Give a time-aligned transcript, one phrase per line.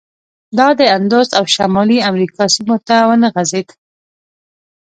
[0.57, 3.67] دا د اندوس او شمالي امریکا سیمو ته ونه غځېد.